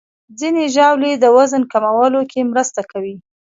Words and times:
ځینې 0.39 0.63
ژاولې 0.75 1.11
د 1.17 1.25
وزن 1.37 1.63
کمولو 1.71 2.21
کې 2.31 2.49
مرسته 2.51 2.81
کوي. 2.91 3.15